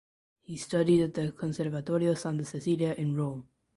He 0.41 0.57
studied 0.57 1.03
at 1.03 1.13
the 1.13 1.31
Conservatorio 1.31 2.17
Santa 2.17 2.43
Cecilia 2.43 2.95
in 2.97 3.15
Rome. 3.15 3.47